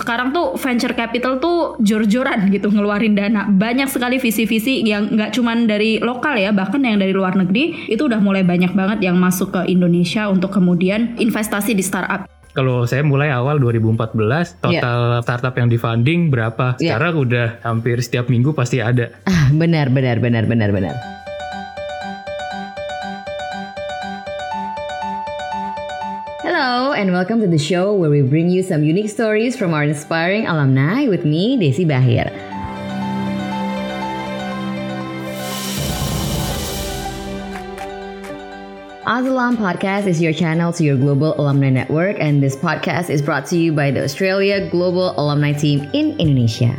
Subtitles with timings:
[0.00, 3.44] sekarang tuh venture capital tuh jor-joran gitu ngeluarin dana.
[3.44, 8.08] Banyak sekali visi-visi yang nggak cuman dari lokal ya, bahkan yang dari luar negeri itu
[8.08, 12.24] udah mulai banyak banget yang masuk ke Indonesia untuk kemudian investasi di startup.
[12.50, 16.74] Kalau saya mulai awal 2014, total startup yang di-funding berapa?
[16.82, 16.98] Yeah.
[16.98, 19.14] Sekarang udah hampir setiap minggu pasti ada.
[19.30, 21.19] Ah, benar, benar, benar, benar, benar.
[27.00, 30.46] And welcome to the show where we bring you some unique stories from our inspiring
[30.46, 32.28] alumni with me, Desi Bahir.
[39.08, 43.46] Azalam Podcast is your channel to your global alumni network, and this podcast is brought
[43.46, 46.76] to you by the Australia Global Alumni Team in Indonesia.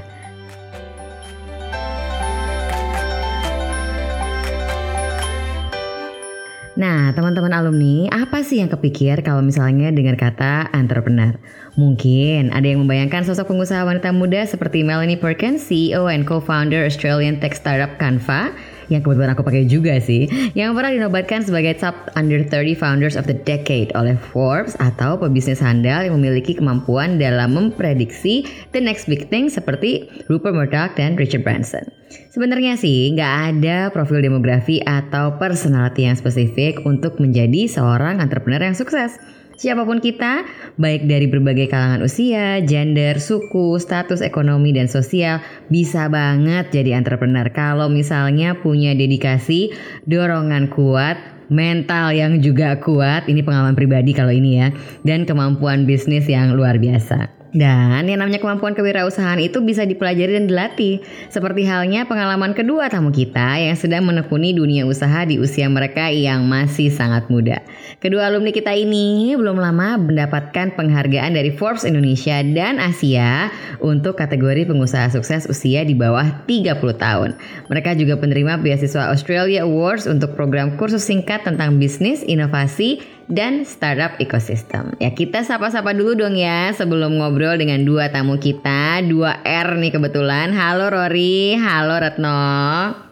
[6.82, 11.38] Nah, teman-teman alumni, apa sih yang kepikir kalau misalnya dengar kata entrepreneur?
[11.78, 17.38] Mungkin ada yang membayangkan sosok pengusaha wanita muda seperti Melanie Perkins, CEO and co-founder Australian
[17.38, 18.50] tech startup Canva,
[18.92, 23.24] yang kebetulan aku pakai juga sih, yang pernah dinobatkan sebagai top under 30 founders of
[23.24, 28.44] the decade oleh Forbes atau pebisnis handal yang memiliki kemampuan dalam memprediksi
[28.76, 31.88] the next big thing seperti Rupert Murdoch dan Richard Branson.
[32.36, 38.76] Sebenarnya sih nggak ada profil demografi atau personality yang spesifik untuk menjadi seorang entrepreneur yang
[38.76, 39.16] sukses.
[39.62, 40.42] Siapa pun kita,
[40.82, 45.38] baik dari berbagai kalangan usia, gender, suku, status ekonomi, dan sosial,
[45.70, 49.70] bisa banget jadi entrepreneur kalau misalnya punya dedikasi,
[50.10, 54.74] dorongan kuat, mental yang juga kuat, ini pengalaman pribadi kalau ini ya,
[55.06, 57.41] dan kemampuan bisnis yang luar biasa.
[57.52, 61.04] Dan yang namanya kemampuan kewirausahaan itu bisa dipelajari dan dilatih.
[61.28, 66.48] Seperti halnya pengalaman kedua tamu kita yang sedang menekuni dunia usaha di usia mereka yang
[66.48, 67.60] masih sangat muda.
[68.00, 73.52] Kedua alumni kita ini belum lama mendapatkan penghargaan dari Forbes Indonesia dan Asia
[73.84, 77.36] untuk kategori pengusaha sukses usia di bawah 30 tahun.
[77.68, 84.20] Mereka juga penerima beasiswa Australia Awards untuk program kursus singkat tentang bisnis, inovasi, dan startup
[84.20, 84.92] ecosystem.
[85.00, 89.96] Ya kita sapa-sapa dulu dong ya sebelum ngobrol dengan dua tamu kita, dua R nih
[89.96, 90.52] kebetulan.
[90.52, 92.44] Halo Rory, halo Retno.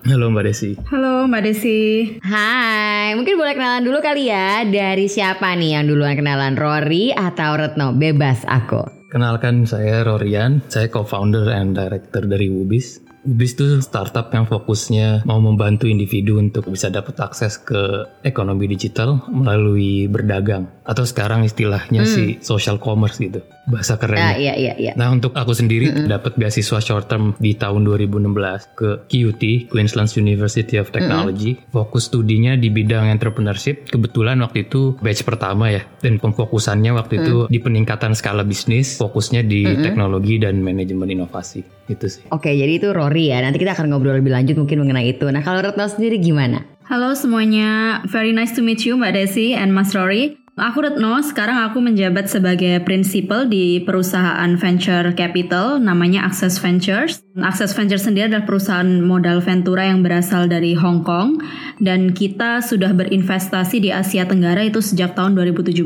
[0.03, 0.75] Halo Mbak Desi.
[0.91, 1.81] Halo Mbak Desi.
[2.19, 7.55] Hai, mungkin boleh kenalan dulu kali ya dari siapa nih yang duluan kenalan Rory atau
[7.55, 7.95] Retno?
[7.95, 8.99] Bebas aku.
[9.09, 13.08] Kenalkan saya Rorian, saya co-founder and director dari Wubis.
[13.29, 19.21] Wubis itu startup yang fokusnya mau membantu individu untuk bisa dapat akses ke ekonomi digital
[19.29, 24.17] melalui berdagang atau sekarang istilahnya sih social commerce gitu bahasa keren.
[24.17, 24.91] Ah, iya iya iya.
[24.97, 30.81] Nah untuk aku sendiri dapat beasiswa short term di tahun 2016 ke QUT Queensland University
[30.81, 31.61] of Technology.
[31.69, 33.85] Fokus studinya di bidang entrepreneurship.
[33.93, 35.85] Kebetulan waktu itu batch pertama ya.
[36.01, 38.97] Dan pemfokusannya waktu itu di peningkatan skala bisnis.
[38.97, 41.61] Fokusnya di teknologi dan manajemen inovasi.
[41.85, 42.25] Itu sih.
[42.33, 43.43] Oke, jadi itu Rory ya.
[43.43, 45.27] Nanti kita akan ngobrol lebih lanjut mungkin mengenai itu.
[45.27, 46.63] Nah, kalau Retno sendiri gimana?
[46.87, 50.38] Halo semuanya, very nice to meet you Mbak Desi and Mas Rory.
[50.59, 57.23] Aku Retno, sekarang aku menjabat sebagai prinsipal di perusahaan venture capital namanya Access Ventures.
[57.39, 61.39] Access Ventures sendiri adalah perusahaan modal ventura yang berasal dari Hong Kong
[61.79, 65.79] dan kita sudah berinvestasi di Asia Tenggara itu sejak tahun 2017.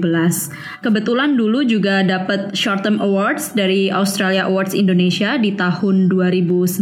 [0.82, 6.82] Kebetulan dulu juga dapat short term awards dari Australia Awards Indonesia di tahun 2019.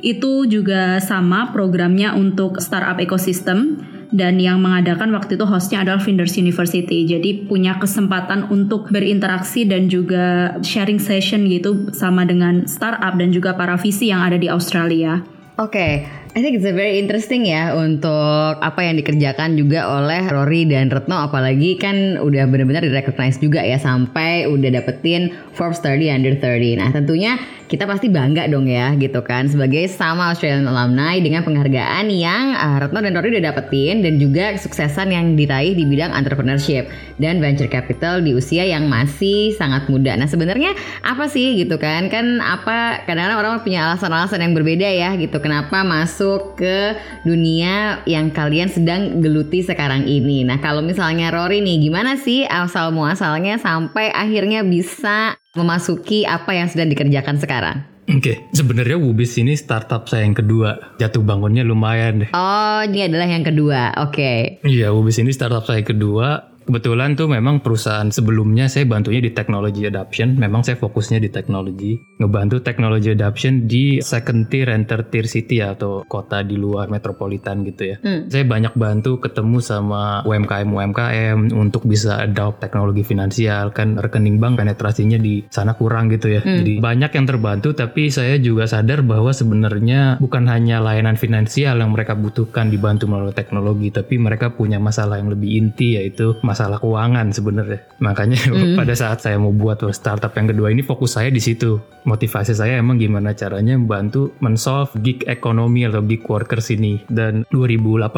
[0.00, 3.76] Itu juga sama programnya untuk startup ecosystem
[4.08, 7.04] dan yang mengadakan waktu itu hostnya adalah Flinders University.
[7.04, 13.52] Jadi punya kesempatan untuk berinteraksi dan juga sharing session gitu sama dengan startup dan juga
[13.52, 15.20] para visi yang ada di Australia.
[15.58, 16.06] Oke,
[16.38, 20.86] I think it's a very interesting ya untuk apa yang dikerjakan juga oleh Rory dan
[20.86, 26.78] Retno apalagi kan udah benar-benar direcognize juga ya sampai udah dapetin Forbes 30 under 30.
[26.78, 32.06] Nah, tentunya kita pasti bangga dong ya gitu kan sebagai sama Australian alumni dengan penghargaan
[32.06, 36.86] yang uh, Retno dan Rory udah dapetin dan juga kesuksesan yang diraih di bidang entrepreneurship
[37.18, 40.14] dan venture capital di usia yang masih sangat muda.
[40.14, 40.70] Nah, sebenarnya
[41.02, 42.06] apa sih gitu kan?
[42.06, 46.27] Kan apa kadang-kadang orang punya alasan-alasan yang berbeda ya gitu kenapa masuk
[46.58, 50.44] ke dunia yang kalian sedang geluti sekarang ini.
[50.44, 56.68] Nah, kalau misalnya Rory nih, gimana sih asal muasalnya sampai akhirnya bisa memasuki apa yang
[56.68, 57.76] sedang dikerjakan sekarang?
[58.08, 60.96] Oke, sebenarnya Wubis ini startup saya yang kedua.
[60.96, 62.30] Jatuh bangunnya lumayan deh.
[62.32, 63.92] Oh, ini adalah yang kedua.
[64.00, 64.64] Oke.
[64.64, 66.56] Iya, Wubis ini startup saya kedua.
[66.68, 70.36] Kebetulan tuh memang perusahaan sebelumnya saya bantunya di technology adoption.
[70.36, 75.64] Memang saya fokusnya di teknologi, ngebantu technology adoption di second tier and third tier city
[75.64, 77.96] atau kota di luar metropolitan gitu ya.
[78.04, 78.28] Hmm.
[78.28, 84.60] Saya banyak bantu ketemu sama UMKM UMKM untuk bisa adopt teknologi finansial kan rekening bank
[84.60, 86.44] penetrasinya di sana kurang gitu ya.
[86.44, 86.60] Hmm.
[86.60, 91.96] Jadi banyak yang terbantu tapi saya juga sadar bahwa sebenarnya bukan hanya layanan finansial yang
[91.96, 97.30] mereka butuhkan dibantu melalui teknologi tapi mereka punya masalah yang lebih inti yaitu masalah keuangan
[97.30, 97.78] sebenarnya.
[98.02, 98.74] Makanya Hmm.
[98.74, 101.78] pada saat saya mau buat startup yang kedua ini fokus saya di situ.
[102.02, 107.04] Motivasi saya emang gimana caranya membantu men-solve gig ekonomi atau gig workers ini.
[107.06, 108.08] Dan 2018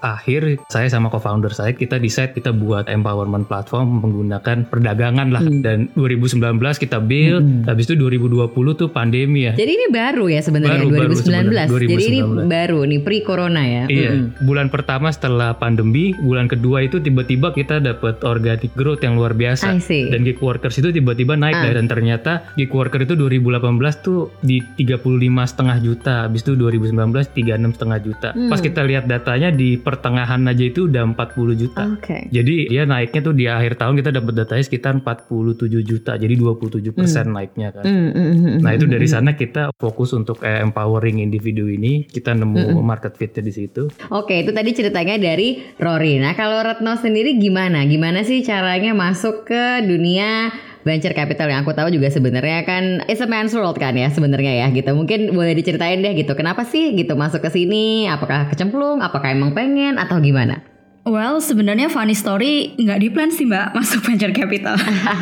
[0.00, 5.40] akhir saya sama co-founder saya kita decide kita buat empowerment platform menggunakan perdagangan lah.
[5.40, 5.62] Hmm.
[5.62, 6.42] Dan 2019
[6.76, 7.62] kita build, Hmm.
[7.64, 9.54] habis itu 2020 tuh pandemi ya.
[9.54, 11.22] Jadi ini baru ya sebenarnya Baru, baru 2019.
[11.22, 12.50] sebenarnya, Jadi ini 2019.
[12.50, 13.84] baru nih pre corona ya.
[13.86, 14.42] Iya, Mm-mm.
[14.42, 19.78] bulan pertama setelah pandemi, bulan kedua itu tiba-tiba kita dapat organic growth yang luar biasa.
[20.10, 21.72] Dan gig workers itu tiba-tiba naik Ah.
[21.72, 27.72] dan ternyata gig worker itu 2018 tuh di 35 setengah juta, habis itu 2019 36
[27.76, 28.28] setengah juta.
[28.34, 28.50] Hmm.
[28.50, 31.82] Pas kita lihat datanya di pertengahan aja itu udah 40 juta.
[31.94, 32.26] Oke.
[32.28, 36.90] Jadi dia naiknya tuh di akhir tahun kita dapat datanya sekitar 47 juta, jadi 27
[36.90, 37.84] persen naiknya kan.
[37.84, 42.32] Mm, mm, mm, Nah itu dari sana kita fokus untuk eh, empowering individu ini, kita
[42.32, 43.88] nemu market fitnya di situ.
[44.10, 46.16] Oke, itu tadi ceritanya dari Rory.
[46.22, 47.65] Nah, kalau Retno sendiri gimana?
[47.72, 50.54] Gimana sih caranya masuk ke dunia
[50.86, 54.62] venture capital yang aku tahu juga sebenarnya kan it's a man's world kan ya sebenarnya
[54.62, 54.94] ya gitu.
[54.94, 56.38] Mungkin boleh diceritain deh gitu.
[56.38, 58.06] Kenapa sih gitu masuk ke sini?
[58.06, 59.02] Apakah kecemplung?
[59.02, 60.75] Apakah emang pengen atau gimana?
[61.06, 64.74] Well, sebenarnya funny story nggak di plan sih mbak masuk venture capital.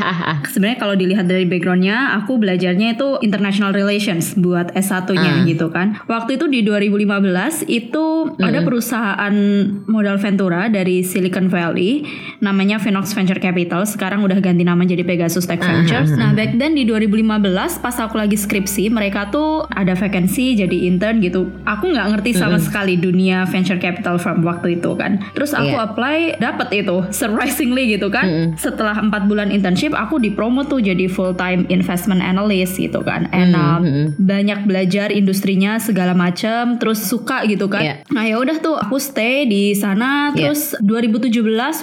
[0.52, 5.44] sebenarnya kalau dilihat dari backgroundnya, aku belajarnya itu international relations buat S1-nya Ah.
[5.44, 6.00] gitu kan.
[6.08, 8.04] Waktu itu di 2015 itu
[8.38, 9.34] ada perusahaan
[9.84, 12.08] modal ventura dari Silicon Valley,
[12.40, 13.84] namanya Venox Venture Capital.
[13.84, 16.16] Sekarang udah ganti nama jadi Pegasus Tech Ventures.
[16.16, 17.28] Nah back then di 2015
[17.76, 21.52] pas aku lagi skripsi, mereka tuh ada vacancy jadi intern gitu.
[21.68, 25.20] Aku nggak ngerti sama sekali dunia venture capital firm waktu itu kan.
[25.36, 25.84] Terus aku Iya.
[25.84, 28.24] apply dapet itu surprisingly gitu kan.
[28.54, 33.26] Setelah empat bulan internship aku dipromo tuh jadi full time investment analyst gitu kan.
[33.30, 33.82] And um,
[34.16, 37.82] banyak belajar industrinya segala macam terus suka gitu kan.
[37.82, 37.94] Iya.
[38.08, 40.30] nah ya udah tuh aku stay di sana.
[40.34, 41.34] Terus 2017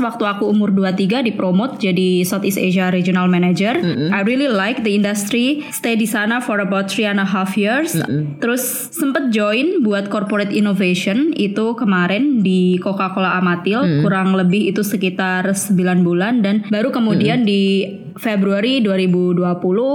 [0.01, 3.75] waktu aku umur 23 dipromot jadi Southeast Asia Regional Manager.
[4.09, 5.63] I really like the industry.
[5.69, 7.93] Stay di sana for about three and a half years.
[8.37, 15.45] Terus sempet join buat corporate innovation itu kemarin di Coca-Cola Amatil kurang lebih itu sekitar
[15.45, 17.85] 9 bulan dan baru kemudian di
[18.17, 19.39] Februari 2020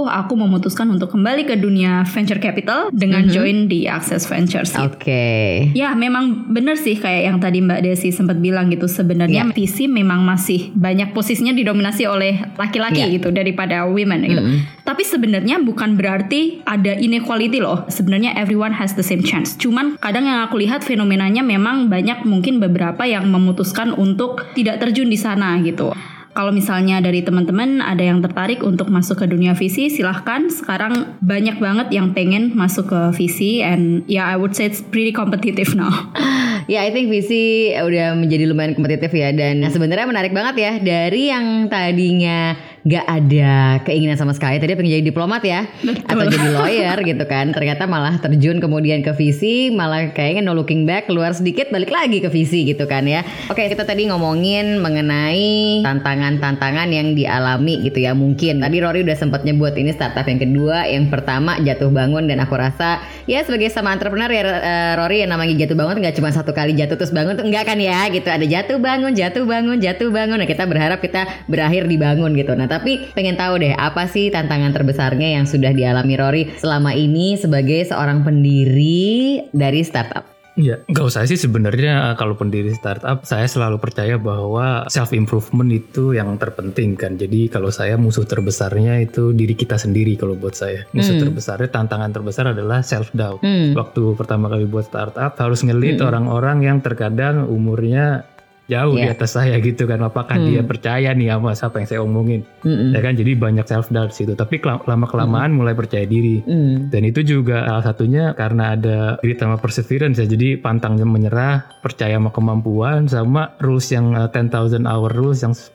[0.07, 4.73] aku memutuskan untuk kembali ke dunia venture capital dengan join di Access Ventures.
[4.77, 5.69] Oke.
[5.73, 9.53] Ya memang bener sih kayak yang tadi Mbak Desi sempat bilang gitu sebenarnya Ya.
[9.53, 13.11] VC memang masih banyak posisinya didominasi oleh laki-laki Ya.
[13.11, 14.41] gitu daripada women gitu.
[14.81, 17.85] Tapi sebenarnya bukan berarti ada inequality loh.
[17.87, 19.53] Sebenarnya everyone has the same chance.
[19.59, 25.11] Cuman kadang yang aku lihat fenomenanya memang banyak mungkin beberapa yang memutuskan untuk tidak terjun
[25.11, 25.93] di sana gitu.
[26.37, 30.45] Kalau misalnya dari teman-teman ada yang tertarik untuk masuk ke dunia VC, silahkan.
[30.53, 35.09] Sekarang banyak banget yang pengen masuk ke VC, and yeah, I would say it's pretty
[35.09, 35.89] competitive now.
[36.67, 37.31] Ya, I think VC
[37.79, 43.83] udah menjadi lumayan kompetitif ya dan sebenarnya menarik banget ya dari yang tadinya gak ada
[43.83, 44.63] keinginan sama sekali.
[44.63, 45.67] Tadi pengen jadi diplomat ya
[46.07, 47.51] atau jadi lawyer gitu kan.
[47.51, 52.23] Ternyata malah terjun kemudian ke VC malah kayaknya no looking back keluar sedikit balik lagi
[52.23, 53.27] ke VC gitu kan ya.
[53.51, 58.63] Oke kita tadi ngomongin mengenai tantangan-tantangan yang dialami gitu ya mungkin.
[58.63, 62.31] Tadi Rory udah sempat nyebut ini startup yang kedua yang pertama jatuh bangun.
[62.31, 66.15] Dan aku rasa ya sebagai sama entrepreneur ya eh, Rory yang namanya jatuh bangun nggak
[66.15, 68.31] cuma satu kali jatuh terus bangun tuh enggak kan ya gitu.
[68.31, 70.39] Ada jatuh bangun jatuh bangun jatuh bangun.
[70.39, 72.55] Nah kita berharap kita berakhir dibangun gitu.
[72.55, 77.33] Nah tapi pengen tahu deh apa sih tantangan terbesarnya yang sudah dialami Rory selama ini
[77.33, 83.45] sebagai seorang pendiri dari startup Ya, nggak usah sih sebenarnya uh, kalau pendiri startup saya
[83.45, 87.13] selalu percaya bahwa self improvement itu yang terpenting kan.
[87.13, 90.89] Jadi kalau saya musuh terbesarnya itu diri kita sendiri kalau buat saya.
[90.97, 93.45] Musuh terbesarnya tantangan terbesar adalah self doubt.
[93.45, 93.77] Hmm.
[93.77, 98.25] Waktu pertama kali buat startup harus ngelit orang-orang yang terkadang umurnya
[98.67, 99.15] jauh di Iya.
[99.15, 99.99] atas saya gitu kan.
[99.99, 102.41] Apakah dia percaya nih sama apa yang saya omongin?
[102.61, 102.91] Mm-mm.
[102.91, 104.35] Ya kan jadi banyak self doubt situ.
[104.35, 106.43] Tapi lama kelamaan mulai percaya diri.
[106.43, 106.91] Mm.
[106.91, 110.27] Dan itu juga salah satunya karena ada grit sama perseverance ya.
[110.27, 115.71] Jadi pantang menyerah, percaya sama kemampuan, sama rules yang uh, 10,000 hour rules yang 10.000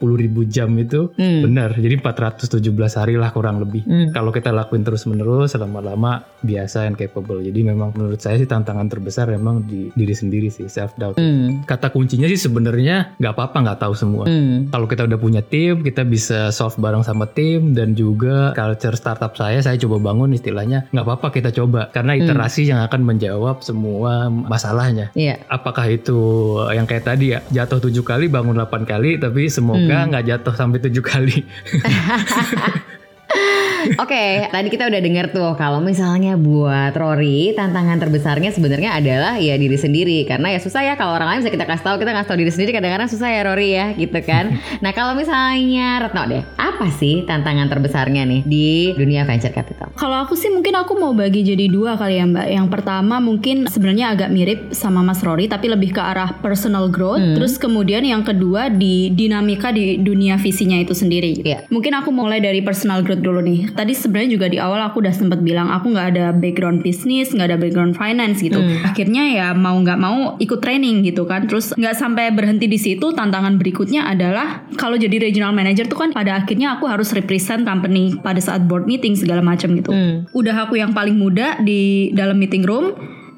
[0.46, 1.42] jam itu Hmm.
[1.42, 1.72] benar.
[1.72, 2.60] Jadi 417
[2.94, 3.82] hari lah kurang lebih.
[3.84, 4.12] Hmm.
[4.12, 7.38] Kalau kita lakuin terus menerus, lama-lama biasa and capable.
[7.38, 11.16] Jadi memang menurut saya sih tantangan terbesar memang di diri sendiri sih self doubt.
[11.16, 11.64] Mm.
[11.64, 14.24] Kata kuncinya sih sebenarnya sebenarnya nggak apa-apa nggak tahu semua.
[14.26, 14.68] Hmm.
[14.68, 19.38] Kalau kita udah punya tim, kita bisa solve bareng sama tim dan juga culture startup
[19.38, 24.26] saya, saya coba bangun istilahnya nggak apa-apa kita coba karena iterasi yang akan menjawab semua
[24.28, 25.14] masalahnya.
[25.14, 25.38] Iya.
[25.46, 26.18] Apakah itu
[26.74, 30.78] yang kayak tadi ya jatuh tujuh kali bangun 8 kali tapi semoga nggak jatuh sampai
[30.82, 31.38] tujuh kali.
[33.98, 39.58] Oke, tadi kita udah dengar tuh kalau misalnya buat Rory tantangan terbesarnya sebenarnya adalah ya
[39.58, 42.28] diri sendiri karena ya susah ya kalau orang lain bisa kita kasih tahu kita kasih
[42.30, 44.54] tahu diri sendiri kadang-kadang susah ya Rory ya gitu kan.
[44.84, 49.90] nah kalau misalnya Retno deh, apa sih tantangan terbesarnya nih di dunia venture capital?
[49.98, 52.46] Kalau aku sih mungkin aku mau bagi jadi dua kali ya Mbak.
[52.54, 57.22] Yang pertama mungkin sebenarnya agak mirip sama Mas Rory tapi lebih ke arah personal growth.
[57.34, 61.42] Terus kemudian yang kedua di dinamika di dunia visinya itu sendiri.
[61.42, 61.66] Iya.
[61.66, 63.71] Mungkin aku mulai dari personal growth dulu nih.
[63.72, 67.54] Tadi sebenarnya juga di awal aku udah sempat bilang aku nggak ada background bisnis, nggak
[67.54, 68.60] ada background finance gitu.
[68.84, 71.48] Akhirnya ya mau nggak mau ikut training gitu kan.
[71.48, 73.12] Terus nggak sampai berhenti di situ.
[73.12, 78.16] Tantangan berikutnya adalah kalau jadi regional manager tuh kan pada akhirnya aku harus represent company
[78.20, 79.92] pada saat board meeting segala macam gitu.
[80.36, 82.92] Udah aku yang paling muda di dalam meeting room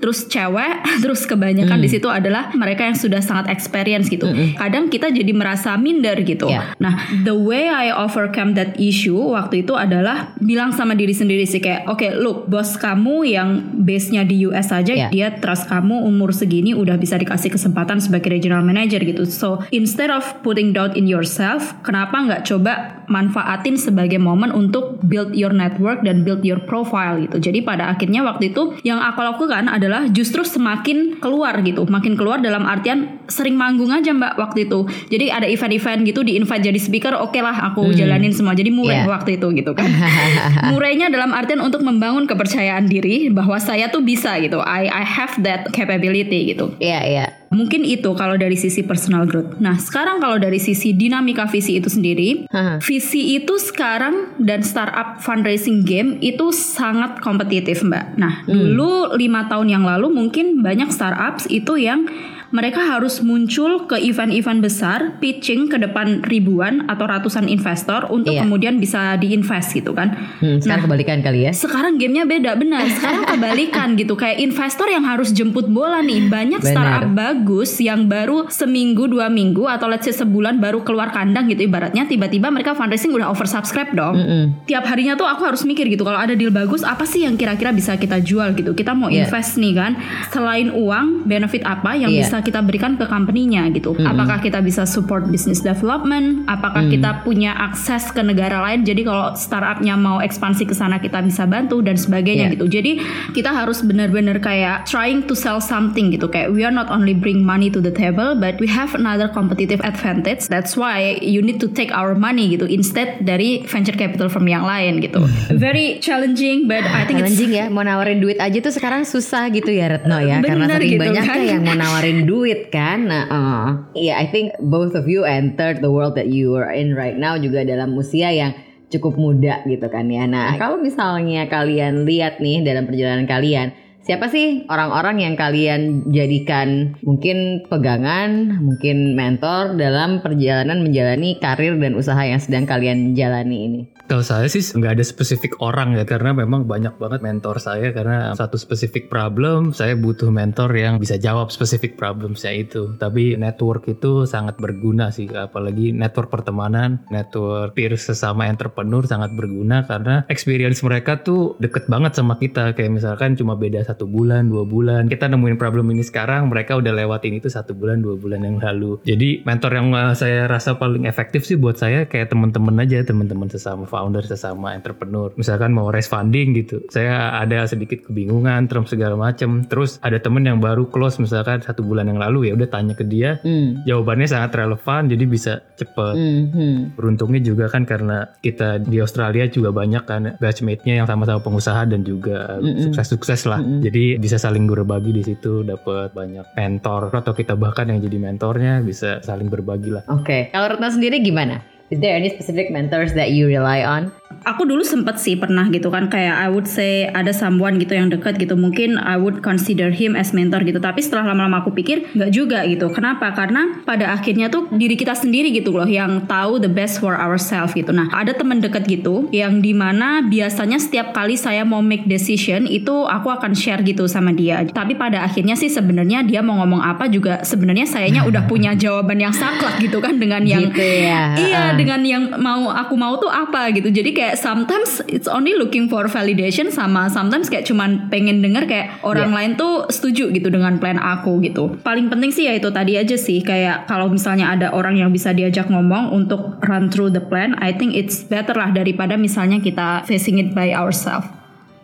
[0.04, 4.28] terus cewek, terus kebanyakan di situ adalah mereka yang sudah sangat experience gitu.
[4.52, 6.44] Kadang kita jadi merasa minder gitu.
[6.52, 6.76] Ya.
[6.76, 11.64] Nah, the way I overcome that issue waktu itu adalah bilang sama diri sendiri sih
[11.64, 13.48] kayak, oke, look, bos kamu yang
[13.80, 15.08] base-nya di US aja, Ya.
[15.08, 19.24] dia trust kamu umur segini udah bisa dikasih kesempatan sebagai regional manager gitu.
[19.24, 25.36] So, instead of putting doubt in yourself, kenapa nggak coba manfaatin sebagai momen untuk build
[25.36, 27.38] your network dan build your profile gitu.
[27.38, 32.40] Jadi pada akhirnya waktu itu yang aku lakukan adalah justru semakin keluar gitu, makin keluar
[32.40, 34.84] dalam artian sering manggung aja mbak waktu itu.
[35.12, 38.56] Jadi ada event-event gitu di invite jadi speaker, oke lah aku jalanin semua.
[38.56, 39.10] Jadi murah Yeah.
[39.10, 39.90] waktu itu gitu kan.
[40.70, 44.62] Murahnya dalam artian untuk membangun kepercayaan diri bahwa saya tuh bisa gitu.
[44.62, 46.78] I I have that capability gitu.
[46.78, 47.26] Iya, iya.
[47.52, 49.60] Mungkin itu kalau dari sisi personal growth.
[49.60, 52.80] Nah, sekarang kalau dari sisi dinamika visi itu sendiri, Haha.
[52.80, 58.16] visi itu sekarang dan startup fundraising game itu sangat kompetitif, Mbak.
[58.16, 62.06] Nah, dulu lima tahun yang lalu mungkin banyak startups itu yang
[62.54, 68.46] mereka harus muncul ke event-event besar, pitching ke depan ribuan atau ratusan investor untuk Iya.
[68.46, 70.14] kemudian bisa diinvest gitu kan.
[70.38, 71.50] Hmm, sekarang kebalikan kali ya.
[71.50, 72.86] Sekarang gamenya beda benar.
[72.86, 74.14] Sekarang kebalikan gitu.
[74.14, 76.30] Kayak investor yang harus jemput bola nih.
[76.30, 76.70] Banyak Benar.
[76.70, 81.66] startup bagus yang baru seminggu dua minggu atau let's say sebulan baru keluar kandang gitu
[81.66, 82.06] ibaratnya.
[82.06, 84.14] Tiba-tiba mereka fundraising udah oversubscribe dong.
[84.14, 84.44] Mm-mm.
[84.64, 86.06] Tiap harinya tuh aku harus mikir gitu.
[86.06, 88.70] Kalau ada deal bagus apa sih yang kira-kira bisa kita jual gitu.
[88.72, 89.26] Kita mau Iya.
[89.26, 89.98] invest nih kan.
[90.30, 92.22] Selain uang, benefit apa yang Iya.
[92.22, 93.96] bisa kita berikan ke company-nya gitu.
[93.98, 96.44] Apakah kita bisa support business development?
[96.46, 98.84] Apakah kita punya akses ke negara lain?
[98.84, 102.54] Jadi kalau startupnya mau ekspansi ke sana kita bisa bantu dan sebagainya Iya.
[102.54, 102.66] gitu.
[102.68, 102.92] Jadi
[103.32, 106.28] kita harus benar-benar kayak trying to sell something gitu.
[106.28, 109.80] Kayak we are not only bring money to the table, but we have another competitive
[109.80, 110.46] advantage.
[110.46, 114.66] That's why you need to take our money gitu instead dari venture capital firm yang
[114.66, 115.24] lain gitu.
[115.54, 119.48] Very challenging, but I think it's Challenging ya, mau nawarin duit aja tuh sekarang susah
[119.48, 121.40] gitu ya Retno ya, karena Bener saking gitu banyaknya kan.
[121.40, 123.06] yang mau nawarin duit kan.
[123.06, 123.68] Nah, eh,
[124.08, 127.36] iya I think both of you entered the world that you are in right now
[127.36, 128.52] juga dalam usia yang
[128.90, 130.24] cukup muda gitu kan ya.
[130.28, 136.94] Nah, kalau misalnya kalian lihat nih dalam perjalanan kalian, siapa sih orang-orang yang kalian jadikan
[137.02, 143.82] mungkin pegangan, mungkin mentor dalam perjalanan menjalani karir dan usaha yang sedang kalian jalani ini?
[144.04, 147.88] Kalau saya sih nggak ada spesifik orang ya karena memang banyak banget mentor saya.
[147.96, 153.00] Karena satu spesifik problem saya butuh mentor yang bisa jawab spesifik problemsnya itu.
[153.00, 159.88] Tapi network itu sangat berguna sih apalagi network pertemanan, network peer sesama entrepreneur sangat berguna.
[159.88, 162.76] Karena experience mereka tuh deket banget sama kita.
[162.76, 165.08] Kayak misalkan cuma beda satu bulan dua bulan.
[165.08, 169.00] Kita nemuin problem ini sekarang mereka udah lewatin itu satu bulan dua bulan yang lalu.
[169.08, 173.48] Jadi mentor yang uh, saya rasa paling efektif sih buat saya kayak teman-teman aja teman-teman
[173.48, 179.14] sesama founder sesama entrepreneur misalkan mau raise funding gitu saya ada sedikit kebingungan terus segala
[179.14, 182.92] macem terus ada temen yang baru close misalkan satu bulan yang lalu ya udah tanya
[182.92, 183.84] ke dia Hmm.
[183.84, 186.76] jawabannya sangat relevan jadi bisa cepet Hmm, hmm.
[186.96, 192.00] beruntungnya juga kan karena kita di Australia juga banyak kan batchmate-nya yang sama-sama pengusaha dan
[192.00, 192.88] juga Mm-mm.
[192.88, 193.84] sukses-sukses lah Mm-mm.
[193.84, 198.80] jadi bisa saling berbagi di situ dapat banyak mentor atau kita bahkan yang jadi mentornya
[198.80, 201.60] bisa saling berbagi lah Oke, kalau Retno sendiri gimana?
[201.90, 204.10] Is there any specific mentors that you rely on?
[204.44, 208.12] Aku dulu sempet sih pernah gitu kan kayak I would say ada someone gitu yang
[208.12, 212.12] deket gitu mungkin I would consider him as mentor gitu tapi setelah lama-lama aku pikir
[212.12, 212.92] nggak juga gitu.
[212.92, 213.32] Kenapa?
[213.32, 217.72] Karena pada akhirnya tuh diri kita sendiri gitu loh yang tahu the best for ourselves
[217.72, 217.88] gitu.
[217.88, 222.68] Nah ada temen deket gitu yang di mana biasanya setiap kali saya mau make decision
[222.68, 224.60] itu aku akan share gitu sama dia.
[224.68, 229.24] Tapi pada akhirnya sih sebenarnya dia mau ngomong apa juga sebenarnya sayanya udah punya jawaban
[229.24, 231.32] yang saklek gitu kan dengan yang Gitu ya.
[231.38, 231.80] iya Uh.
[231.80, 233.88] dengan yang mau aku mau tuh apa gitu.
[233.88, 238.86] Jadi kayak sometimes it's only looking for validation sama sometimes kayak cuman pengen denger kayak
[239.04, 239.36] orang Yeah.
[239.36, 241.76] lain tuh setuju gitu dengan plan aku gitu.
[241.82, 245.34] Paling penting sih ya itu tadi aja sih kayak kalau misalnya ada orang yang bisa
[245.34, 250.06] diajak ngomong untuk run through the plan, I think it's better lah daripada misalnya kita
[250.06, 251.26] facing it by ourselves.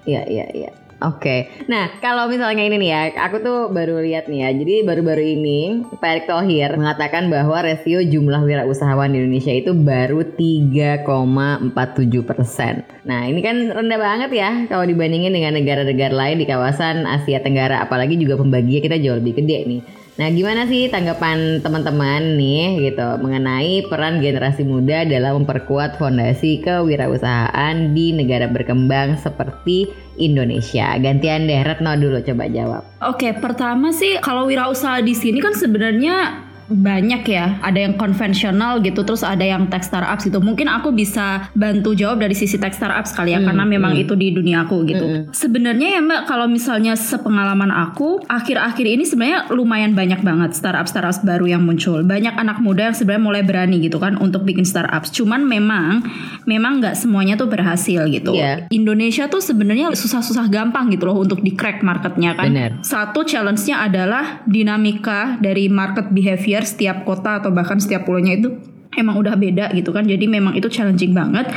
[0.08, 0.70] Iya iya iya.
[1.00, 1.64] Oke.
[1.64, 4.50] Nah, kalau misalnya ini nih ya, aku tuh baru lihat nih ya.
[4.52, 5.58] Jadi baru-baru ini
[5.96, 12.84] Pak Erick Thohir mengatakan bahwa rasio jumlah wirausahawan di Indonesia itu baru 3,47 persen.
[13.08, 17.80] Nah, ini kan rendah banget ya kalau dibandingin dengan negara-negara lain di kawasan Asia Tenggara.
[17.80, 19.80] Apalagi juga pembaginya kita jauh lebih gede nih.
[20.20, 27.96] Nah, gimana sih tanggapan teman-teman nih gitu mengenai peran generasi muda dalam memperkuat fondasi kewirausahaan
[27.96, 29.88] di negara berkembang seperti
[30.20, 30.92] Indonesia?
[31.00, 32.84] Gantian deh Retno dulu coba jawab.
[33.00, 39.02] Oke, pertama sih kalau wirausaha di sini kan sebenarnya banyak ya, ada yang konvensional gitu,
[39.02, 40.38] terus ada yang tech startups gitu.
[40.38, 44.02] Mungkin aku bisa bantu jawab dari sisi tech startups kali ya, Hmm, karena memang hmm.
[44.06, 45.02] itu di dunia aku gitu.
[45.02, 51.24] Hmm, Sebenarnya ya Mbak, kalau misalnya sepengalaman aku, akhir-akhir ini sebenarnya lumayan banyak banget startup-startup
[51.26, 52.04] baru yang muncul.
[52.06, 55.10] Banyak anak muda yang sebenarnya mulai berani gitu kan untuk bikin startups.
[55.10, 56.04] Cuman memang,
[56.46, 58.36] memang nggak semuanya tuh berhasil gitu.
[58.36, 58.70] Iya.
[58.70, 62.46] Indonesia tuh sebenarnya susah-susah gampang gitu loh untuk di crack marketnya kan.
[62.52, 62.70] Bener.
[62.84, 68.56] Satu challenge-nya adalah dinamika dari market behavior setiap kota atau bahkan setiap pulaunya itu
[68.96, 70.06] emang udah beda gitu kan.
[70.06, 71.48] Jadi memang itu challenging banget.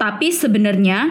[0.00, 1.08] Tapi sebenarnya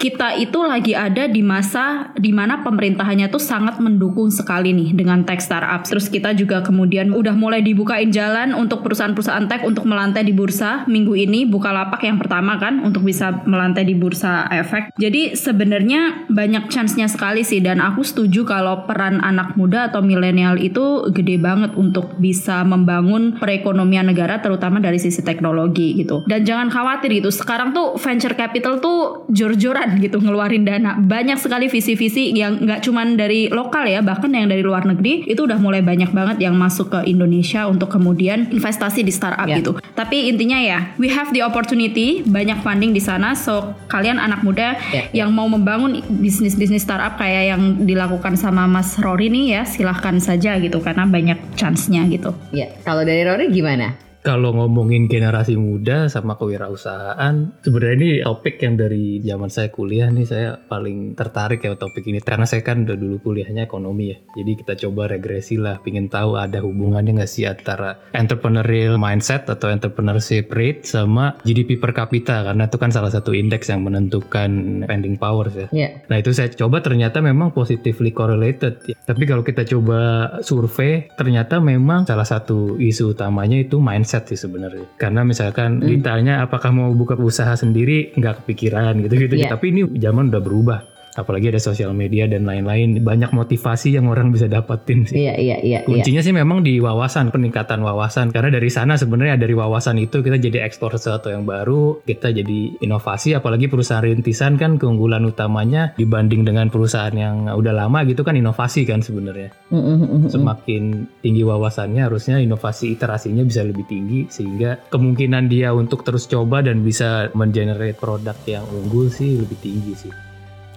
[0.00, 5.28] kita itu lagi ada di masa di mana pemerintahannya tuh sangat mendukung sekali nih dengan
[5.28, 5.84] tech startup.
[5.84, 10.88] Terus kita juga kemudian udah mulai dibukain jalan untuk perusahaan-perusahaan tech untuk melantai di bursa.
[10.88, 14.96] Minggu ini buka lapak yang pertama kan untuk bisa melantai di bursa efek.
[14.96, 20.56] Jadi sebenarnya banyak chance-nya sekali sih dan aku setuju kalau peran anak muda atau milenial
[20.56, 26.24] itu gede banget untuk bisa membangun perekonomian negara terutama dari sisi teknologi gitu.
[26.24, 27.28] Dan jangan khawatir gitu.
[27.28, 30.94] Sekarang tuh venture capital tuh jor-joran gitu ngeluarin dana.
[30.94, 35.48] Banyak sekali visi-visi yang nggak cuman dari lokal ya, bahkan yang dari luar negeri itu
[35.48, 39.58] udah mulai banyak banget yang masuk ke Indonesia untuk kemudian investasi di startup Ya.
[39.58, 39.74] gitu.
[39.96, 43.32] Tapi intinya ya, we have the opportunity, banyak funding di sana.
[43.34, 48.98] So kalian anak muda Ya, yang mau membangun bisnis-bisnis startup kayak yang dilakukan sama Mas
[48.98, 52.34] Rory nih ya, silahkan saja gitu karena banyak chance-nya gitu.
[52.52, 54.09] Ya, kalau dari Rory gimana?
[54.20, 60.28] Kalau ngomongin generasi muda sama kewirausahaan, sebenarnya ini topik yang dari zaman saya kuliah nih
[60.28, 64.20] saya paling tertarik ya topik ini karena saya kan udah dulu kuliahnya ekonomi ya.
[64.36, 69.72] Jadi kita coba regresi lah, pingin tahu ada hubungannya nggak sih antara entrepreneurial mindset atau
[69.72, 75.16] entrepreneurship rate sama GDP per kapita karena itu kan salah satu indeks yang menentukan spending
[75.16, 75.66] power ya.
[75.72, 75.88] Ya.
[76.12, 79.00] Nah itu saya coba ternyata memang positively correlated ya.
[79.00, 84.98] Tapi kalau kita coba survei ternyata memang salah satu isu utamanya itu mindset sih sebenarnya.
[84.98, 85.86] Karena misalkan Hmm.
[85.86, 89.38] ditanya apakah mau buka usaha sendiri nggak kepikiran gitu-gitu.
[89.38, 89.54] Iya.
[89.54, 90.80] Tapi ini zaman udah berubah.
[91.20, 93.04] Apalagi ada sosial media dan lain-lain.
[93.04, 95.20] Banyak motivasi yang orang bisa dapetin sih.
[95.20, 95.86] Iya, iya, iya, iya.
[95.86, 98.32] Kuncinya sih memang di wawasan, peningkatan wawasan.
[98.32, 102.80] Karena dari sana sebenarnya dari wawasan itu kita jadi ekspor sesuatu yang baru, kita jadi
[102.80, 103.36] inovasi.
[103.36, 108.88] Apalagi perusahaan rintisan kan keunggulan utamanya dibanding dengan perusahaan yang udah lama gitu kan inovasi
[108.88, 109.52] kan sebenarnya.
[109.70, 110.28] Mm, mm, mm, mm.
[110.32, 110.82] Semakin
[111.20, 116.80] tinggi wawasannya harusnya inovasi iterasinya bisa lebih tinggi sehingga kemungkinan dia untuk terus coba dan
[116.80, 120.29] bisa mengenerate produk yang unggul sih lebih tinggi sih.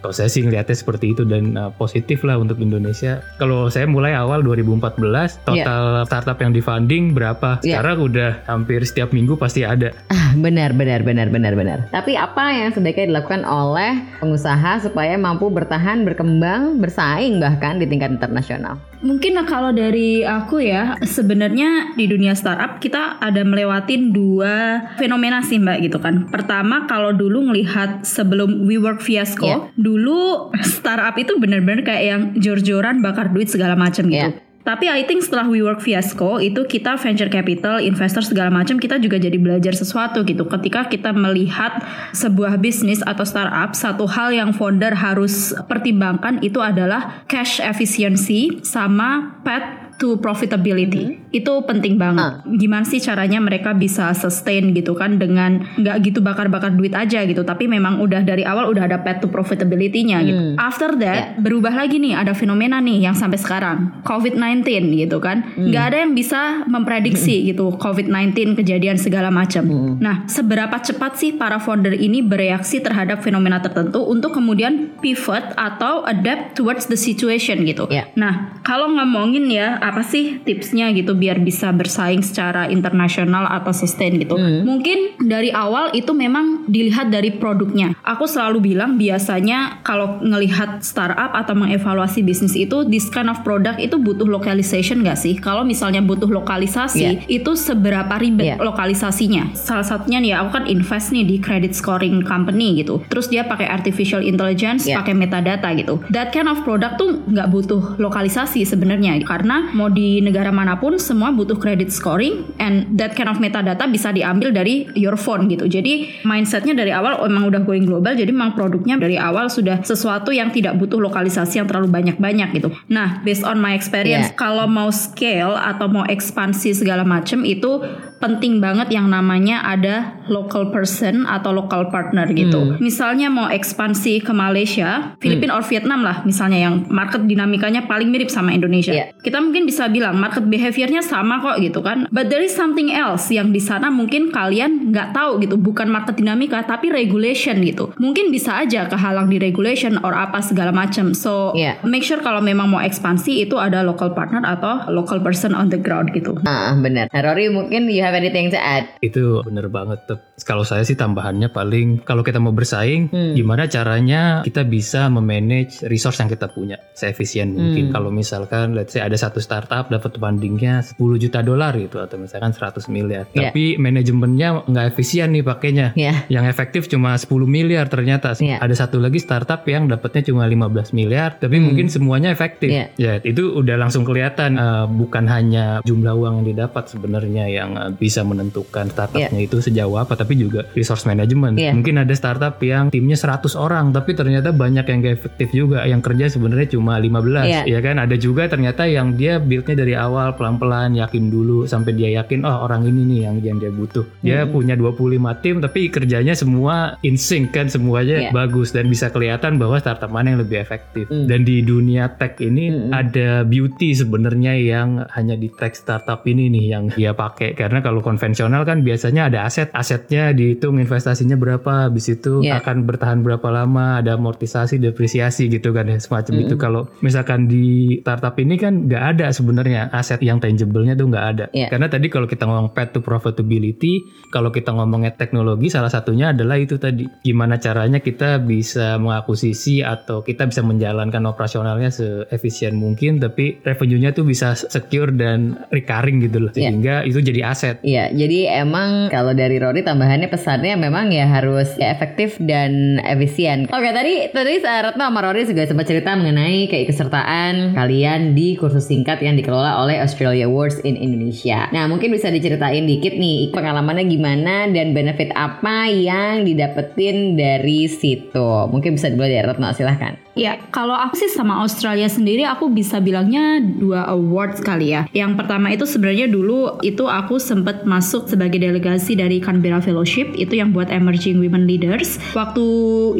[0.03, 3.23] Kalau saya sih ngeliatnya seperti itu dan uh, positif lah untuk Indonesia.
[3.39, 4.99] Kalau saya mulai awal 2014
[5.47, 7.63] total startup yang di-funding berapa?
[7.63, 7.79] Iya.
[7.79, 9.95] Sekarang udah hampir setiap minggu pasti ada.
[10.11, 11.79] Ah, benar, benar, benar, benar, benar.
[11.95, 18.11] Tapi apa yang sebaiknya dilakukan oleh pengusaha supaya mampu bertahan, berkembang, bersaing bahkan di tingkat
[18.11, 18.75] internasional?
[19.03, 25.59] Mungkin kalau dari aku ya, sebenarnya di dunia startup kita ada melewatin dua fenomena sih
[25.59, 26.31] mbak gitu kan.
[26.31, 29.57] Pertama kalau dulu ngelihat sebelum WeWork fiasco, Iya.
[29.75, 34.31] dulu startup itu benar-benar kayak yang jor-joran bakar duit segala macam gitu.
[34.31, 34.42] Iya.
[34.63, 39.19] Tapi I think setelah WeWork fiasco itu kita venture capital, investor segala macam kita juga
[39.19, 40.47] jadi belajar sesuatu gitu.
[40.47, 41.83] Ketika kita melihat
[42.15, 49.39] sebuah bisnis atau startup, satu hal yang founder harus pertimbangkan itu adalah cash efficiency sama
[49.43, 51.22] path to profitability.
[51.33, 52.45] Itu penting banget.
[52.45, 57.41] Gimana sih caranya mereka bisa sustain gitu kan dengan nggak gitu bakar-bakar duit aja gitu,
[57.41, 60.41] tapi memang udah dari awal udah ada path to profitability-nya gitu.
[60.61, 65.83] After that berubah lagi nih ada fenomena nih yang sampai sekarang COVID-19 gitu kan, nggak
[65.89, 69.65] ada yang bisa memprediksi gitu COVID-19 kejadian segala macam.
[69.97, 76.05] Nah seberapa cepat sih para founder ini bereaksi terhadap fenomena tertentu untuk kemudian pivot atau
[76.05, 77.89] adapt towards the situation gitu.
[77.89, 78.11] Ya.
[78.13, 84.19] Nah, kalau ngomongin ya apa sih tipsnya gitu biar bisa bersaing secara internasional atau sustain
[84.19, 84.35] gitu.
[84.67, 87.95] Mungkin dari awal itu memang dilihat dari produknya.
[88.03, 93.79] Aku selalu bilang biasanya kalau ngelihat startup atau mengevaluasi bisnis itu this kind of product
[93.79, 95.39] itu butuh localization gak sih?
[95.39, 98.59] Kalau misalnya butuh lokalisasi itu seberapa ribet Yeah.
[98.59, 99.55] lokalisasinya?
[99.55, 102.99] Salah satunya nih aku kan invest nih di credit scoring company gitu.
[103.07, 104.99] Terus dia pakai artificial intelligence, Yeah.
[104.99, 106.03] pakai metadata gitu.
[106.11, 110.99] That kind of product tuh nggak butuh lokalisasi sebenarnya karena mau di negara mana pun
[111.13, 115.69] semua butuh credit scoring and that kind of metadata bisa diambil dari your phone gitu.
[115.69, 118.17] Jadi mindsetnya dari awal emang udah going global.
[118.17, 122.73] Jadi memang produknya dari awal sudah sesuatu yang tidak butuh lokalisasi yang terlalu banyak-banyak gitu.
[122.89, 124.39] Nah, based on my experience, Yeah.
[124.39, 127.83] kalau mau scale atau mau ekspansi segala macam itu
[128.23, 132.79] penting banget yang namanya ada local person atau local partner gitu.
[132.79, 138.31] Misalnya mau ekspansi ke Malaysia, Filipina or Vietnam lah misalnya yang market dinamikanya paling mirip
[138.31, 138.95] sama Indonesia.
[138.95, 139.05] Iya.
[139.19, 142.07] Kita mungkin bisa bilang market behaviornya sama kok gitu kan.
[142.15, 146.15] But there is something else yang di sana mungkin kalian nggak tahu gitu, bukan market
[146.15, 147.91] dinamika tapi regulation gitu.
[147.99, 151.11] Mungkin bisa aja kehalang di regulation or apa segala macam.
[151.11, 151.83] So Iya.
[151.83, 155.79] make sure kalau memang mau ekspansi itu ada local partner atau local person on the
[155.81, 156.39] ground gitu.
[156.47, 157.11] Ah, benar.
[157.11, 158.87] Rory mungkin you have anything to add?
[158.99, 160.19] Itu bener banget tuh.
[160.41, 163.33] Kalau saya sih tambahannya paling kalau kita mau bersaing, Hmm.
[163.33, 167.89] gimana caranya kita bisa memanage resource yang kita punya seefisien mungkin.
[167.89, 167.93] Hmm.
[167.93, 172.51] Kalau misalkan let's say ada satu startup dapat fundingnya 10 juta dolar gitu atau misalkan
[172.51, 173.25] 100 miliar.
[173.31, 173.49] Iya.
[173.49, 175.87] Tapi manajemennya nggak efisien nih pakainya.
[175.93, 176.25] Ya.
[176.27, 178.33] Yang efektif cuma 10 miliar ternyata.
[178.35, 178.59] Iya.
[178.59, 181.71] Ada satu lagi startup yang dapatnya cuma 15 miliar tapi Hmm.
[181.71, 182.69] mungkin semuanya efektif.
[182.69, 182.85] Iya.
[182.95, 187.91] Ya, itu udah langsung kelihatan eh, bukan hanya jumlah uang yang didapat sebenarnya yang eh,
[188.03, 191.55] bisa menentukan startupnya itu sejauh apa tapi juga resource management.
[191.55, 191.71] Iya.
[191.71, 196.03] Mungkin ada startup yang timnya 100 orang tapi ternyata banyak yang gak efektif juga yang
[196.03, 197.61] kerja sebenarnya cuma 15 Iya.
[197.65, 202.19] ya kan ada juga ternyata yang dia buildnya dari awal pelan-pelan yakin dulu sampai dia
[202.19, 204.03] yakin oh orang ini nih yang yang dia butuh.
[204.19, 204.99] Dia punya 25
[205.39, 208.31] tim tapi kerjanya semua in sync kan semuanya Iya.
[208.33, 211.05] bagus dan bisa kelihatan bahwa startup mana yang lebih efektif.
[211.07, 211.25] Hmm.
[211.25, 212.89] Dan di dunia tech ini Hmm.
[212.91, 217.92] ada beauty sebenarnya yang hanya di tech startup ini nih yang dia pakai karena kalau
[217.99, 222.63] konvensional kan biasanya ada aset, asetnya dihitung investasinya berapa, habis itu Iya.
[222.63, 226.43] akan bertahan berapa lama, ada amortisasi, depresiasi gitu kan ya semacam Hmm.
[226.45, 226.55] itu.
[226.55, 231.45] Kalau misalkan di startup ini kan nggak ada sebenarnya aset yang tangible-nya tuh nggak ada.
[231.51, 231.67] Iya.
[231.67, 236.55] Karena tadi kalau kita ngomong path to profitability, kalau kita ngomongnya teknologi salah satunya adalah
[236.55, 243.59] itu tadi gimana caranya kita bisa mengakuisisi atau kita bisa menjalankan operasionalnya seefisien mungkin tapi
[243.59, 246.69] revenue-nya tuh bisa secure dan recurring gitu loh Iya.
[246.69, 247.72] sehingga itu jadi aset.
[247.81, 253.65] Iya, jadi emang kalau dari Rory tambahannya pesannya memang ya harus ya efektif dan efisien.
[253.71, 259.23] Oke, tadi tadi Retno sama Rory juga sempat cerita mengenai keikutsertaan kalian di kursus singkat
[259.23, 261.71] yang dikelola oleh Australia Awards in Indonesia.
[261.73, 268.69] Nah, mungkin bisa diceritain dikit nih pengalamannya gimana dan benefit apa yang didapetin dari situ.
[268.69, 270.19] Mungkin bisa dulu dari Retno, silahkan.
[270.33, 275.05] Ya, kalau aku sih sama Australia sendiri aku bisa bilangnya dua awards kali ya.
[275.13, 280.57] Yang pertama itu sebenarnya dulu itu aku sempat masuk sebagai delegasi dari Canberra Fellowship itu
[280.57, 282.17] yang buat emerging women leaders.
[282.33, 282.65] Waktu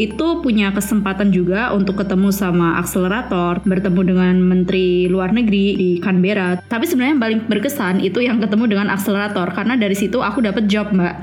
[0.01, 6.57] itu punya kesempatan juga untuk ketemu sama akselerator, bertemu dengan menteri luar negeri di Canberra.
[6.65, 10.65] Tapi sebenarnya yang paling berkesan itu yang ketemu dengan akselerator karena dari situ aku dapat
[10.65, 11.21] job, Mbak.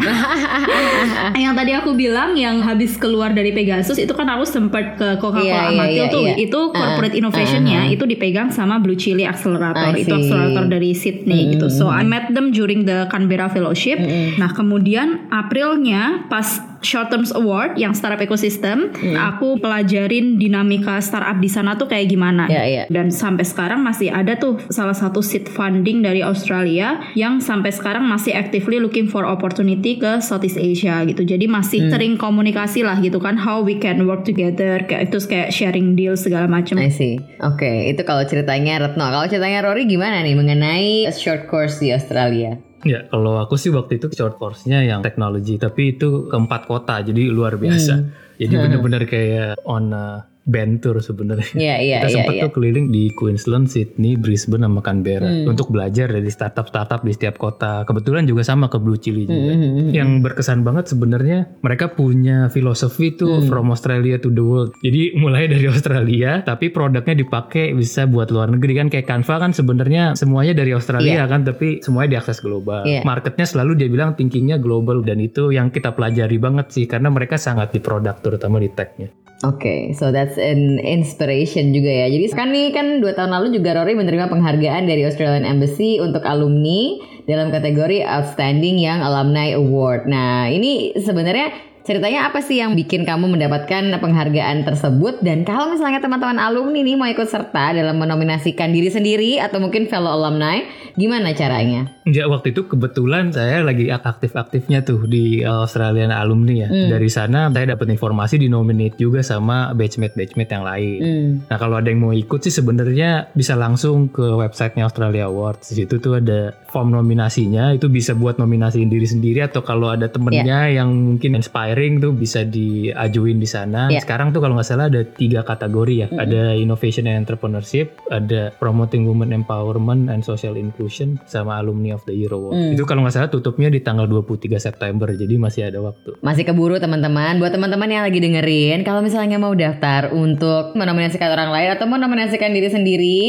[1.42, 5.42] yang tadi aku bilang yang habis keluar dari Pegasus itu kan aku sempat ke Coca-Cola
[5.42, 6.34] Iya, iya, Amatil iya, tuh iya.
[6.38, 7.20] itu corporate Uh-uh.
[7.20, 7.94] innovationnya Uh-uh.
[7.96, 12.52] itu dipegang sama Blue Chili Accelerator itu accelerator dari Sydney gitu so I met them
[12.54, 13.98] during the Canberra Fellowship
[14.38, 21.46] nah kemudian Aprilnya pas Short Terms Award yang startup ecosystem aku pelajarin dinamika startup di
[21.46, 22.84] sana tuh kayak gimana Iya, iya.
[22.88, 28.04] dan sampai sekarang masih ada tuh salah satu seed funding dari Australia yang sampai sekarang
[28.04, 31.22] masih actively looking for opportunity ke Southeast Asia gitu.
[31.22, 31.90] Jadi masih Hmm.
[31.90, 36.14] sering komunikasi lah gitu kan how we can work together kayak itu kayak sharing deal
[36.14, 36.76] segala macam.
[36.76, 37.20] I see.
[37.40, 39.04] Oke, itu kalau ceritanya Retno.
[39.04, 42.69] Kalau ceritanya Rory gimana nih mengenai short course di Australia?
[42.80, 47.28] Ya, kalau aku sih waktu itu short course-nya yang teknologi, tapi itu keempat kota, jadi
[47.28, 47.94] luar biasa.
[48.00, 48.08] Hmm.
[48.40, 51.54] Jadi bener-bener kayak on a band tour sebenarnya.
[51.54, 52.42] Iya, iya, Kita iya, sempat iya.
[52.44, 55.46] tuh keliling di Queensland, Sydney, Brisbane sama Canberra Hmm.
[55.46, 57.86] untuk belajar dari startup-startup di setiap kota.
[57.86, 59.54] Kebetulan juga sama ke Blue Chili juga.
[59.54, 59.90] Hmm, hmm, hmm.
[59.94, 63.46] Yang berkesan banget sebenarnya mereka punya filosofi tuh Hmm.
[63.46, 64.74] from Australia to the world.
[64.82, 69.52] Jadi mulai dari Australia tapi produknya dipakai bisa buat luar negeri kan kayak Canva kan
[69.54, 72.82] sebenarnya semuanya dari Australia kan tapi semuanya diakses global.
[72.82, 73.06] Iya.
[73.06, 77.36] Marketnya selalu dia bilang thinkingnya global dan itu yang kita pelajari banget sih karena mereka
[77.36, 79.12] sangat di produk terutama di tech-nya.
[79.40, 82.06] Oke, so that's an inspiration juga ya.
[82.10, 86.24] Jadi kan nih kan dua tahun lalu juga Rory menerima penghargaan dari Australian Embassy untuk
[86.24, 86.98] alumni
[87.28, 90.10] dalam kategori Outstanding Young Alumni Award.
[90.10, 95.20] Nah ini sebenarnya ceritanya apa sih yang bikin kamu mendapatkan penghargaan tersebut?
[95.24, 99.88] Dan kalau misalnya teman-teman alumni nih mau ikut serta dalam menominasikan diri sendiri atau mungkin
[99.88, 100.64] fellow alumni,
[100.94, 101.88] gimana caranya?
[102.08, 106.68] Ya waktu itu kebetulan saya lagi aktif-aktifnya tuh di Australian alumni ya.
[106.68, 106.88] Hmm.
[106.90, 110.98] Dari sana saya dapat informasi di nominate juga sama batchmate-batchmate yang lain.
[111.00, 111.30] Hmm.
[111.46, 115.70] Nah kalau ada yang mau ikut sih sebenarnya bisa langsung ke websitenya Australia Awards.
[115.72, 117.72] Di situ tuh ada form nominasinya.
[117.74, 121.38] Itu bisa buat nominasiin diri sendiri atau kalau ada temennya yang mungkin
[121.70, 123.86] inspiring tuh bisa diajuin di sana.
[123.94, 124.02] Ya.
[124.02, 126.06] Sekarang tuh kalau nggak salah ada tiga kategori ya.
[126.10, 132.14] Ada innovation and entrepreneurship, ada promoting women empowerment and social inclusion, sama alumni of the
[132.14, 132.58] year award.
[132.58, 132.74] Hmm.
[132.74, 135.06] Itu kalau nggak salah tutupnya di tanggal 23 September.
[135.14, 136.18] Jadi masih ada waktu.
[136.26, 137.38] Masih keburu teman-teman.
[137.38, 142.50] Buat teman-teman yang lagi dengerin, kalau misalnya mau daftar untuk menominasikan orang lain atau menominasikan
[142.50, 143.20] diri sendiri,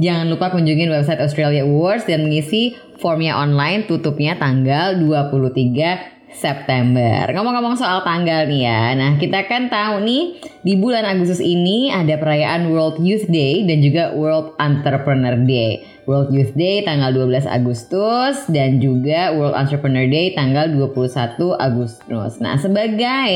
[0.00, 7.28] jangan lupa kunjungin website Australia Awards dan mengisi formnya online tutupnya tanggal 23 September.
[7.30, 8.82] Ngomong-ngomong soal tanggal nih ya.
[8.96, 13.84] Nah, kita kan tahu nih di bulan Agustus ini ada perayaan World Youth Day dan
[13.84, 16.01] juga World Entrepreneur Day.
[16.02, 22.32] World Youth Day tanggal 12 Agustus dan juga World Entrepreneur Day tanggal 21 Agustus.
[22.42, 23.34] Nah, sebagai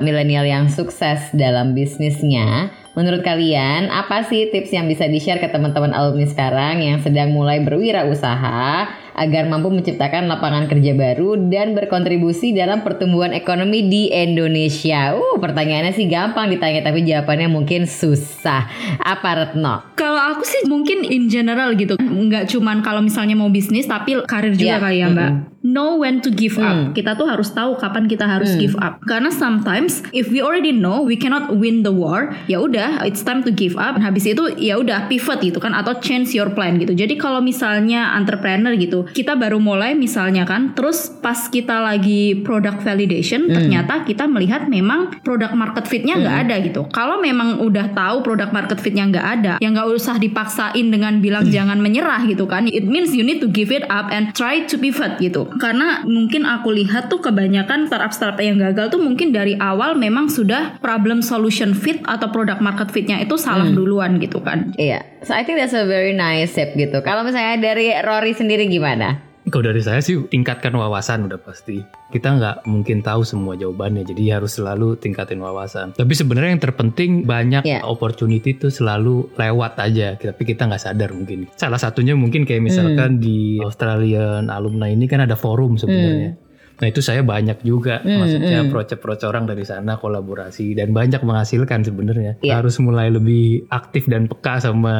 [0.00, 5.92] milenial yang sukses dalam bisnisnya, menurut kalian apa sih tips yang bisa di-share ke teman-teman
[5.92, 12.80] alumni sekarang yang sedang mulai berwirausaha agar mampu menciptakan lapangan kerja baru dan berkontribusi dalam
[12.80, 15.12] pertumbuhan ekonomi di Indonesia?
[15.16, 18.68] Uh, pertanyaannya sih gampang ditanya tapi jawabannya mungkin susah.
[19.00, 19.84] Apa Retno?
[19.96, 24.54] Kalau aku sih mungkin in general gitu, nggak cuman kalau misalnya mau bisnis tapi karir
[24.54, 24.82] juga Iya.
[24.82, 25.51] kali ya mbak.
[25.62, 26.66] Know when to give Hmm.
[26.66, 26.78] up.
[26.98, 28.98] Kita tuh harus tahu kapan kita harus give up.
[29.06, 33.46] Karena sometimes if we already know we cannot win the war, ya udah it's time
[33.46, 33.94] to give up.
[33.94, 36.98] Habis itu ya udah pivot gitu kan atau change your plan gitu.
[36.98, 42.82] Jadi kalau misalnya entrepreneur gitu, kita baru mulai misalnya kan, terus pas kita lagi product
[42.82, 46.90] validation, ternyata kita melihat memang product market fitnya nggak ada gitu.
[46.90, 51.46] Kalau memang udah tahu product market fitnya nggak ada, ya nggak usah dipaksain dengan bilang
[51.46, 52.66] jangan menyerah gitu kan.
[52.66, 55.51] It means you need to give it up and try to pivot gitu.
[55.58, 60.78] Karena mungkin aku lihat tuh kebanyakan startup-startup yang gagal tuh mungkin dari awal memang sudah
[60.78, 64.76] problem solution fit atau product market fitnya itu salah duluan gitu kan.
[64.76, 67.00] Iya, so I think that's a very nice tip gitu.
[67.02, 69.31] Kalau misalnya dari Rory sendiri gimana?
[69.42, 71.82] Kalau dari saya sih tingkatkan wawasan udah pasti.
[72.14, 75.96] Kita nggak mungkin tahu semua jawabannya, jadi harus selalu tingkatin wawasan.
[75.98, 77.82] Tapi sebenarnya yang terpenting banyak Iya.
[77.82, 81.50] opportunity itu selalu lewat aja, tapi kita nggak sadar mungkin.
[81.58, 86.38] Salah satunya mungkin kayak misalkan di Australian alumni ini kan ada forum sebenarnya.
[86.80, 88.66] Nah itu saya banyak juga, Hmm, maksudnya hmm.
[88.68, 92.38] approach-approach orang dari sana kolaborasi dan banyak menghasilkan sebenarnya.
[92.40, 92.62] Iya.
[92.62, 94.94] Harus mulai lebih aktif dan peka sama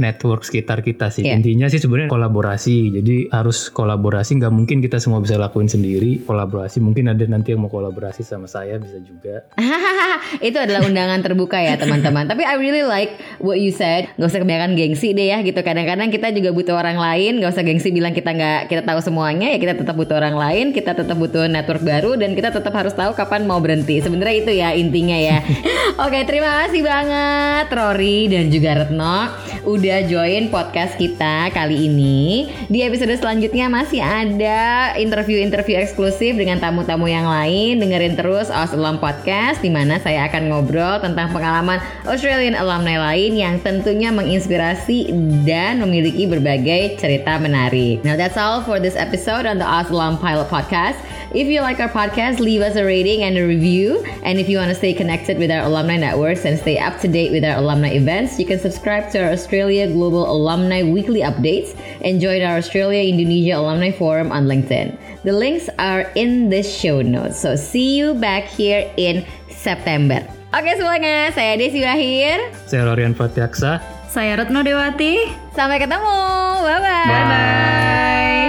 [0.00, 1.26] network sekitar kita sih.
[1.26, 1.36] Iya.
[1.36, 3.00] Intinya sih sebenarnya kolaborasi.
[3.00, 4.40] Jadi harus kolaborasi.
[4.40, 6.22] Nggak mungkin kita semua bisa lakuin sendiri.
[6.24, 9.44] Kolaborasi mungkin ada nanti yang mau kolaborasi sama saya bisa juga.
[10.48, 12.26] itu adalah undangan terbuka ya teman-teman.
[12.26, 14.08] Tapi I really like what you said.
[14.16, 15.60] Gak usah kebanyakan gengsi deh ya gitu.
[15.60, 17.40] Kadang-kadang kita juga butuh orang lain.
[17.40, 19.52] Gak usah gengsi bilang kita nggak kita tahu semuanya.
[19.52, 20.66] Ya kita tetap butuh orang lain.
[20.72, 24.04] Kita tetap butuh network baru dan kita tetap harus tahu kapan mau berhenti.
[24.04, 25.40] Sebenarnya itu ya intinya ya.
[26.04, 29.18] Oke terima kasih banget Rory dan juga Retno
[29.64, 32.48] udah join podcast kita kali ini.
[32.66, 37.80] Di episode selanjutnya masih ada interview-interview eksklusif dengan tamu-tamu yang lain.
[37.80, 43.36] Dengerin terus Aus Alum Podcast di mana saya akan ngobrol tentang pengalaman Australian alumni lain
[43.36, 45.12] yang tentunya menginspirasi
[45.44, 48.00] dan memiliki berbagai cerita menarik.
[48.02, 50.89] Now that's all for this episode on the Aus Alum Pilot Podcast.
[51.34, 54.02] If you like our podcast, leave us a rating and a review.
[54.24, 57.08] And if you want to stay connected with our alumni networks and stay up to
[57.08, 61.78] date with our alumni events, you can subscribe to our Australia Global Alumni Weekly Updates
[62.02, 64.98] and join our Australia Indonesia Alumni Forum on LinkedIn.
[65.22, 67.38] The links are in the show notes.
[67.38, 70.26] So see you back here in September.
[70.50, 72.50] Oke semuanya, saya Desi Wahir.
[72.66, 73.78] Saya Lorian Fatiaksa.
[74.10, 75.30] Saya Retno Dewati.
[75.54, 76.18] Sampai ketemu.
[76.66, 77.06] Bye-bye.
[77.06, 78.39] Bye.